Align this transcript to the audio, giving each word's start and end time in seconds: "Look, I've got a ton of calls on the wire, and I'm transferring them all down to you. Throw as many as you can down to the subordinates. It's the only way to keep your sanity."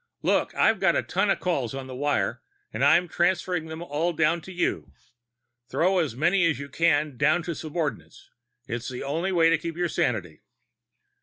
"Look, 0.23 0.55
I've 0.55 0.79
got 0.79 0.95
a 0.95 1.03
ton 1.03 1.29
of 1.29 1.39
calls 1.39 1.75
on 1.75 1.85
the 1.85 1.93
wire, 1.93 2.41
and 2.73 2.83
I'm 2.83 3.07
transferring 3.07 3.67
them 3.67 3.83
all 3.83 4.13
down 4.13 4.41
to 4.41 4.51
you. 4.51 4.91
Throw 5.69 5.99
as 5.99 6.15
many 6.15 6.43
as 6.47 6.57
you 6.57 6.69
can 6.69 7.17
down 7.17 7.43
to 7.43 7.51
the 7.51 7.55
subordinates. 7.55 8.31
It's 8.67 8.89
the 8.89 9.03
only 9.03 9.31
way 9.31 9.51
to 9.51 9.59
keep 9.59 9.77
your 9.77 9.89
sanity." 9.89 10.41